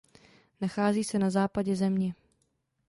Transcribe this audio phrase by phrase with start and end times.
[0.61, 2.13] Nachází se na západě země.